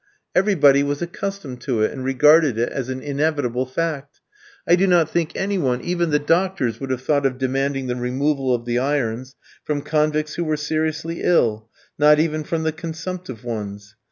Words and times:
Everybody 0.33 0.81
was 0.81 1.03
accustomed 1.03 1.61
to 1.61 1.83
it, 1.83 1.91
and 1.91 2.03
regarded 2.03 2.57
it 2.57 2.69
as 2.69 2.89
an 2.89 3.01
inevitable 3.03 3.67
fact. 3.67 4.19
I 4.67 4.75
do 4.75 4.87
not 4.87 5.11
think 5.11 5.33
any 5.35 5.59
one, 5.59 5.79
even 5.81 6.09
the 6.09 6.17
doctors, 6.17 6.79
would 6.79 6.89
have 6.89 7.03
thought 7.03 7.23
of 7.23 7.37
demanding 7.37 7.85
the 7.85 7.95
removal 7.95 8.51
of 8.51 8.65
the 8.65 8.79
irons 8.79 9.35
from 9.63 9.83
convicts 9.83 10.33
who 10.33 10.43
were 10.43 10.57
seriously 10.57 11.21
ill, 11.21 11.69
not 11.99 12.17
even 12.19 12.43
from 12.43 12.63
the 12.63 12.71
consumptive 12.71 13.43
ones. 13.43 13.95